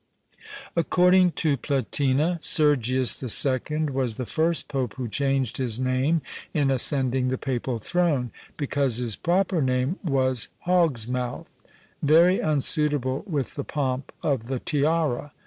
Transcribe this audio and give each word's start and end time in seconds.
According 0.75 1.33
to 1.33 1.57
Platina, 1.57 2.39
Sergius 2.41 3.19
the 3.19 3.29
Second 3.29 3.91
was 3.91 4.15
the 4.15 4.25
first 4.25 4.67
pope 4.67 4.95
who 4.95 5.07
changed 5.07 5.57
his 5.57 5.79
name 5.79 6.23
in 6.55 6.71
ascending 6.71 7.27
the 7.27 7.37
papal 7.37 7.77
throne; 7.77 8.31
because 8.57 8.97
his 8.97 9.15
proper 9.15 9.61
name 9.61 9.99
was 10.03 10.47
Hog's 10.61 11.07
mouth, 11.07 11.51
very 12.01 12.39
unsuitable 12.39 13.23
with 13.27 13.53
the 13.53 13.63
pomp 13.63 14.11
of 14.23 14.47
the 14.47 14.57
tiara. 14.59 15.33